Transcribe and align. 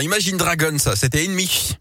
Imagine 0.00 0.36
Dragon, 0.36 0.78
ça, 0.78 0.94
c'était 0.94 1.24
ennemi. 1.24 1.76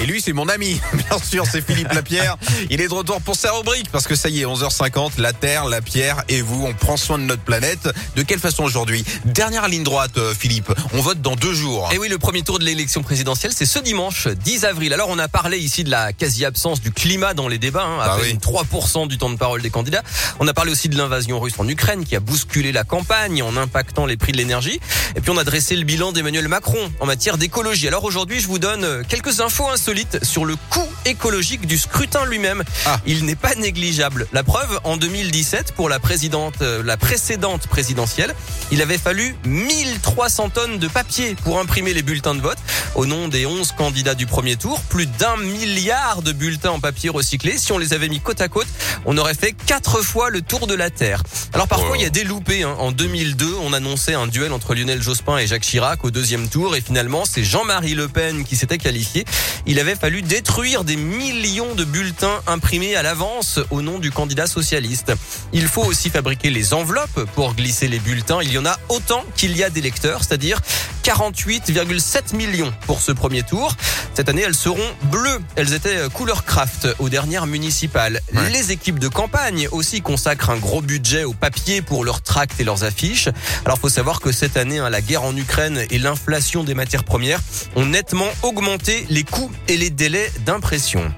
Et 0.00 0.06
lui, 0.06 0.20
c'est 0.20 0.32
mon 0.32 0.48
ami. 0.48 0.80
Bien 0.94 1.18
sûr, 1.18 1.44
c'est 1.50 1.64
Philippe 1.64 1.92
Lapierre. 1.92 2.36
Il 2.70 2.80
est 2.80 2.88
de 2.88 2.94
retour 2.94 3.20
pour 3.20 3.36
sa 3.36 3.52
rubrique 3.52 3.88
parce 3.92 4.06
que 4.08 4.16
ça 4.16 4.28
y 4.28 4.40
est, 4.40 4.44
11h50, 4.44 5.12
la 5.18 5.32
Terre, 5.32 5.66
la 5.66 5.80
Pierre 5.80 6.24
et 6.28 6.40
vous, 6.42 6.64
on 6.66 6.72
prend 6.72 6.96
soin 6.96 7.18
de 7.18 7.22
notre 7.24 7.42
planète. 7.42 7.88
De 8.16 8.22
quelle 8.22 8.40
façon 8.40 8.64
aujourd'hui? 8.64 9.04
Dernière 9.24 9.68
ligne 9.68 9.84
droite, 9.84 10.18
euh, 10.18 10.34
Philippe. 10.36 10.72
On 10.92 11.00
vote 11.00 11.20
dans 11.22 11.36
deux 11.36 11.54
jours. 11.54 11.88
Et 11.92 11.98
oui, 11.98 12.08
le 12.08 12.18
premier 12.18 12.42
tour 12.42 12.58
de 12.58 12.64
l'élection 12.64 13.02
présidentielle, 13.02 13.52
c'est 13.54 13.66
ce 13.66 13.78
dimanche, 13.78 14.26
10 14.26 14.64
avril. 14.64 14.92
Alors, 14.92 15.08
on 15.08 15.18
a 15.20 15.28
parlé 15.28 15.58
ici 15.58 15.84
de 15.84 15.90
la 15.90 16.12
quasi-absence 16.12 16.80
du 16.80 16.90
climat 16.90 17.32
dans 17.34 17.46
les 17.46 17.58
débats, 17.58 17.84
hein, 17.84 18.00
à 18.00 18.14
Ah 18.14 18.18
peine 18.20 18.38
oui. 18.44 18.54
3% 18.72 19.06
du 19.06 19.18
temps 19.18 19.30
de 19.30 19.36
parole 19.36 19.62
des 19.62 19.70
candidats. 19.70 20.02
On 20.40 20.48
a 20.48 20.54
parlé 20.54 20.72
aussi 20.72 20.88
de 20.88 20.96
l'invasion 20.98 21.38
russe 21.38 21.54
en 21.58 21.68
Ukraine 21.68 22.04
qui 22.04 22.16
a 22.16 22.20
bousculé 22.20 22.72
la 22.72 22.82
campagne 22.82 23.40
en 23.42 23.56
impactant 23.56 24.06
les 24.06 24.16
prix 24.16 24.32
de 24.32 24.38
l'énergie. 24.38 24.80
Et 25.14 25.20
puis, 25.20 25.30
on 25.30 25.38
a 25.38 25.44
dressé 25.44 25.76
le 25.76 25.84
bilan 25.84 26.10
d'Emmanuel 26.10 26.48
Macron 26.48 26.90
en 26.98 27.06
matière 27.06 27.38
d'écologie. 27.38 27.86
Alors 27.86 28.02
aujourd'hui, 28.02 28.40
je 28.40 28.48
vous 28.48 28.58
donne 28.58 28.82
euh, 28.84 29.02
quelques 29.08 29.40
infos 29.40 29.68
insolites 29.82 30.24
sur 30.24 30.44
le 30.44 30.54
coût 30.70 30.86
écologique 31.06 31.66
du 31.66 31.76
scrutin 31.76 32.24
lui-même. 32.26 32.62
Ah. 32.86 33.00
Il 33.04 33.24
n'est 33.24 33.34
pas 33.34 33.56
négligeable. 33.56 34.28
La 34.32 34.44
preuve, 34.44 34.78
en 34.84 34.96
2017, 34.96 35.72
pour 35.72 35.88
la 35.88 35.98
présidente, 35.98 36.54
euh, 36.62 36.84
la 36.84 36.96
précédente 36.96 37.66
présidentielle, 37.66 38.32
il 38.70 38.80
avait 38.80 38.96
fallu 38.96 39.34
1300 39.44 40.50
tonnes 40.50 40.78
de 40.78 40.86
papier 40.86 41.34
pour 41.42 41.58
imprimer 41.58 41.94
les 41.94 42.02
bulletins 42.02 42.36
de 42.36 42.40
vote. 42.40 42.58
Au 42.94 43.06
nom 43.06 43.26
des 43.26 43.44
11 43.44 43.72
candidats 43.72 44.14
du 44.14 44.26
premier 44.26 44.54
tour, 44.54 44.80
plus 44.82 45.06
d'un 45.06 45.36
milliard 45.38 46.22
de 46.22 46.30
bulletins 46.30 46.70
en 46.70 46.78
papier 46.80 47.10
recyclé. 47.10 47.58
Si 47.58 47.72
on 47.72 47.78
les 47.78 47.92
avait 47.92 48.08
mis 48.08 48.20
côte 48.20 48.40
à 48.40 48.48
côte, 48.48 48.68
on 49.04 49.18
aurait 49.18 49.34
fait 49.34 49.52
quatre 49.52 50.00
fois 50.02 50.30
le 50.30 50.42
tour 50.42 50.68
de 50.68 50.74
la 50.74 50.90
Terre. 50.90 51.24
Alors 51.54 51.66
parfois, 51.66 51.96
il 51.96 52.02
y 52.02 52.06
a 52.06 52.10
des 52.10 52.22
loupés. 52.22 52.62
hein. 52.62 52.76
En 52.78 52.92
2002, 52.92 53.56
on 53.62 53.72
annonçait 53.72 54.14
un 54.14 54.28
duel 54.28 54.52
entre 54.52 54.76
Lionel 54.76 55.02
Jospin 55.02 55.38
et 55.38 55.48
Jacques 55.48 55.62
Chirac 55.64 56.04
au 56.04 56.12
deuxième 56.12 56.48
tour. 56.48 56.76
Et 56.76 56.80
finalement, 56.80 57.24
c'est 57.24 57.42
Jean-Marie 57.42 57.94
Le 57.94 58.06
Pen 58.06 58.44
qui 58.44 58.54
s'était 58.54 58.78
qualifié. 58.78 59.24
Il 59.66 59.71
avait 59.78 59.96
fallu 59.96 60.22
détruire 60.22 60.84
des 60.84 60.96
millions 60.96 61.74
de 61.74 61.84
bulletins 61.84 62.40
imprimés 62.46 62.96
à 62.96 63.02
l'avance 63.02 63.60
au 63.70 63.82
nom 63.82 63.98
du 63.98 64.10
candidat 64.10 64.46
socialiste. 64.46 65.12
Il 65.52 65.68
faut 65.68 65.84
aussi 65.84 66.10
fabriquer 66.10 66.50
les 66.50 66.74
enveloppes 66.74 67.24
pour 67.34 67.54
glisser 67.54 67.88
les 67.88 67.98
bulletins. 67.98 68.40
Il 68.42 68.52
y 68.52 68.58
en 68.58 68.66
a 68.66 68.78
autant 68.88 69.24
qu'il 69.36 69.56
y 69.56 69.62
a 69.62 69.70
d'électeurs, 69.70 70.24
c'est-à-dire 70.24 70.60
48,7 71.02 72.36
millions 72.36 72.72
pour 72.86 73.00
ce 73.00 73.12
premier 73.12 73.42
tour. 73.42 73.76
Cette 74.14 74.28
année, 74.28 74.42
elles 74.42 74.54
seront 74.54 74.78
bleues. 75.04 75.40
Elles 75.56 75.74
étaient 75.74 75.96
euh, 75.96 76.08
couleur 76.08 76.44
craft 76.44 76.88
aux 76.98 77.08
dernières 77.08 77.46
municipales. 77.46 78.20
Ouais. 78.32 78.50
Les 78.50 78.72
équipes 78.72 78.98
de 78.98 79.08
campagne 79.08 79.68
aussi 79.72 80.00
consacrent 80.00 80.50
un 80.50 80.58
gros 80.58 80.80
budget 80.80 81.24
au 81.24 81.32
papier 81.32 81.82
pour 81.82 82.04
leurs 82.04 82.22
tracts 82.22 82.60
et 82.60 82.64
leurs 82.64 82.84
affiches. 82.84 83.28
Alors, 83.64 83.78
faut 83.78 83.88
savoir 83.88 84.20
que 84.20 84.32
cette 84.32 84.56
année, 84.56 84.78
hein, 84.78 84.90
la 84.90 85.00
guerre 85.00 85.24
en 85.24 85.36
Ukraine 85.36 85.84
et 85.90 85.98
l'inflation 85.98 86.64
des 86.64 86.74
matières 86.74 87.04
premières 87.04 87.40
ont 87.74 87.86
nettement 87.86 88.28
augmenté 88.42 89.06
les 89.10 89.24
coûts 89.24 89.50
et 89.68 89.76
les 89.76 89.90
délais 89.90 90.30
d'impression. 90.46 91.12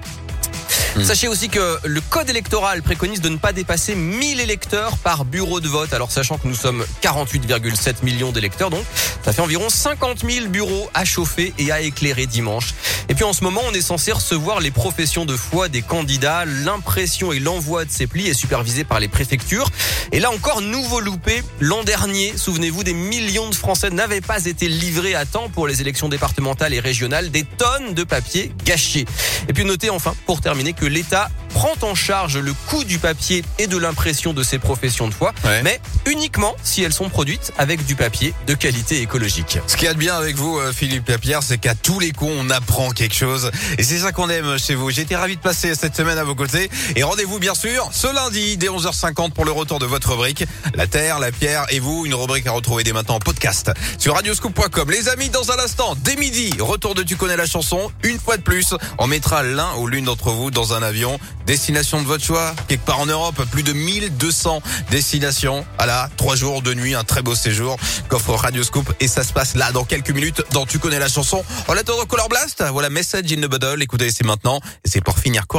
Hmm. 0.95 1.03
Sachez 1.03 1.27
aussi 1.27 1.49
que 1.49 1.77
le 1.83 1.99
code 1.99 2.29
électoral 2.29 2.81
préconise 2.81 3.19
de 3.19 3.27
ne 3.27 3.37
pas 3.37 3.51
dépasser 3.51 3.95
1000 3.95 4.39
électeurs 4.39 4.97
par 4.97 5.25
bureau 5.25 5.59
de 5.59 5.67
vote. 5.67 5.93
Alors 5.93 6.09
sachant 6.09 6.37
que 6.37 6.47
nous 6.47 6.55
sommes 6.55 6.85
48,7 7.01 8.03
millions 8.03 8.31
d'électeurs, 8.31 8.69
donc 8.69 8.83
ça 9.23 9.33
fait 9.33 9.41
environ 9.41 9.69
50 9.69 10.19
000 10.19 10.47
bureaux 10.47 10.89
à 10.93 11.03
chauffer 11.03 11.53
et 11.57 11.71
à 11.71 11.81
éclairer 11.81 12.27
dimanche. 12.27 12.73
Et 13.09 13.13
puis 13.13 13.23
en 13.23 13.33
ce 13.33 13.43
moment, 13.43 13.61
on 13.67 13.73
est 13.73 13.81
censé 13.81 14.11
recevoir 14.11 14.59
les 14.59 14.71
professions 14.71 15.25
de 15.25 15.35
foi 15.35 15.69
des 15.69 15.81
candidats. 15.81 16.45
L'impression 16.45 17.31
et 17.31 17.39
l'envoi 17.39 17.85
de 17.85 17.91
ces 17.91 18.07
plis 18.07 18.27
est 18.27 18.33
supervisé 18.33 18.83
par 18.83 18.99
les 18.99 19.07
préfectures. 19.07 19.69
Et 20.11 20.19
là 20.19 20.31
encore, 20.31 20.61
nouveau 20.61 20.99
loupé. 20.99 21.43
L'an 21.59 21.83
dernier, 21.83 22.35
souvenez-vous, 22.35 22.83
des 22.83 22.93
millions 22.93 23.49
de 23.49 23.55
Français 23.55 23.89
n'avaient 23.89 24.21
pas 24.21 24.45
été 24.45 24.67
livrés 24.67 25.15
à 25.15 25.25
temps 25.25 25.49
pour 25.49 25.67
les 25.67 25.81
élections 25.81 26.09
départementales 26.09 26.73
et 26.73 26.79
régionales. 26.79 27.31
Des 27.31 27.43
tonnes 27.43 27.93
de 27.93 28.03
papier 28.03 28.51
gâchés. 28.65 29.05
Et 29.47 29.53
puis 29.53 29.65
notez 29.65 29.89
enfin, 29.89 30.15
pour 30.25 30.41
terminer, 30.41 30.73
que 30.73 30.85
l'État 30.85 31.29
prend 31.55 31.73
en 31.83 31.95
charge 31.95 32.37
le 32.37 32.53
coût 32.67 32.83
du 32.83 32.99
papier 32.99 33.41
et 33.59 33.67
de 33.67 33.77
l'impression 33.77 34.33
de 34.33 34.43
ces 34.43 34.59
professions 34.59 35.07
de 35.07 35.13
foi, 35.13 35.31
Ouais. 35.45 35.63
mais 35.63 35.79
uniquement 36.05 36.53
si 36.63 36.83
elles 36.83 36.91
sont 36.91 37.07
produites 37.07 37.53
avec 37.57 37.85
du 37.85 37.95
papier 37.95 38.33
de 38.45 38.53
qualité 38.55 39.01
écologique. 39.01 39.57
Ce 39.65 39.77
qu'il 39.77 39.85
y 39.85 39.87
a 39.87 39.93
de 39.93 39.97
bien 39.99 40.15
avec 40.17 40.35
vous, 40.35 40.59
euh, 40.59 40.73
Philippe 40.73 41.07
Lapierre, 41.07 41.41
c'est 41.43 41.57
qu'à 41.57 41.73
tous 41.73 42.01
les 42.01 42.11
coups, 42.11 42.33
on 42.37 42.49
apprend 42.49 42.89
quelque 42.91 43.15
chose. 43.15 43.51
Et 43.77 43.83
c'est 43.83 43.99
ça 43.99 44.11
qu'on 44.11 44.29
aime 44.29 44.57
chez 44.59 44.75
vous. 44.75 44.89
J'ai 44.91 45.03
été 45.03 45.15
ravi 45.15 45.37
de 45.37 45.41
passer 45.41 45.75
cette 45.75 45.95
semaine 45.95 46.17
à 46.17 46.25
vos 46.25 46.35
côtés. 46.35 46.69
Et 46.97 47.03
rendez-vous, 47.03 47.39
bien 47.39 47.55
sûr, 47.55 47.87
ce 47.93 48.13
lundi, 48.13 48.57
dès 48.57 48.67
11h50 48.67 49.31
pour 49.31 49.45
le 49.45 49.51
retour 49.53 49.79
de 49.79 49.85
votre 49.85 50.11
rubrique. 50.11 50.43
La 50.73 50.87
Terre, 50.87 51.19
la 51.19 51.31
Pierre 51.31 51.65
et 51.69 51.79
vous. 51.79 52.05
Une 52.05 52.15
rubrique 52.15 52.47
à 52.47 52.51
retrouver 52.51 52.83
dès 52.83 52.91
maintenant 52.91 53.15
en 53.15 53.19
podcast 53.19 53.71
sur 53.97 54.13
radioscoop.com. 54.15 54.91
Les 54.91 55.07
amis, 55.07 55.29
dans 55.29 55.51
un 55.51 55.59
instant, 55.59 55.95
dès 56.03 56.17
midi, 56.17 56.51
retour 56.59 56.95
de 56.95 57.03
Tu 57.03 57.15
connais 57.15 57.37
la 57.37 57.45
chanson. 57.45 57.89
Une 58.03 58.19
fois 58.19 58.35
de 58.35 58.41
plus, 58.41 58.73
on 58.97 59.07
mettra 59.07 59.41
l'un 59.41 59.73
ou 59.77 59.87
l'une 59.87 60.05
d'entre 60.05 60.31
vous 60.31 60.51
dans 60.51 60.73
un 60.73 60.83
avion. 60.83 61.17
Destination 61.45 62.01
de 62.01 62.07
votre 62.07 62.23
choix, 62.23 62.53
quelque 62.67 62.85
part 62.85 62.99
en 62.99 63.05
Europe, 63.05 63.41
plus 63.51 63.63
de 63.63 63.73
1200 63.73 64.61
destinations. 64.89 65.65
Voilà, 65.77 66.09
trois 66.17 66.35
jours 66.35 66.61
de 66.61 66.73
nuit, 66.73 66.95
un 66.95 67.03
très 67.03 67.21
beau 67.21 67.35
séjour 67.35 67.77
qu'offre 68.09 68.33
Radioscoop 68.33 68.91
et 68.99 69.07
ça 69.07 69.23
se 69.23 69.33
passe 69.33 69.55
là 69.55 69.71
dans 69.71 69.83
quelques 69.83 70.09
minutes 70.11 70.43
dans 70.51 70.65
Tu 70.65 70.79
connais 70.79 70.99
la 70.99 71.07
chanson. 71.07 71.43
En 71.67 71.73
attendant 71.73 72.05
Color 72.05 72.29
Blast, 72.29 72.63
voilà 72.71 72.89
Message 72.89 73.31
in 73.31 73.37
the 73.37 73.47
Bottle. 73.47 73.81
Écoutez, 73.81 74.11
c'est 74.11 74.25
maintenant 74.25 74.59
et 74.83 74.89
c'est 74.89 75.01
pour 75.01 75.19
finir 75.19 75.47
correctement. 75.47 75.55